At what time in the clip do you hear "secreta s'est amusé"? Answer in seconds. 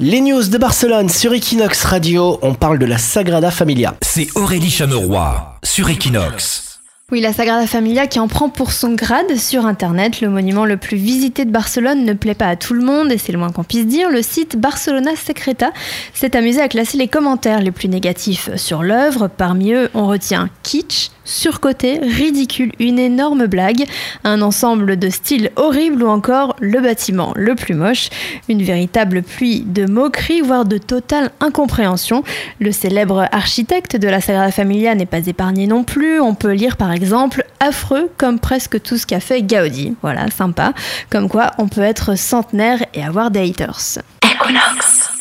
15.16-16.60